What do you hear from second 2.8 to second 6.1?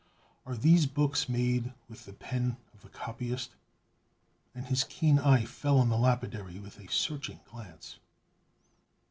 the copyist?" and his keen eye fell on the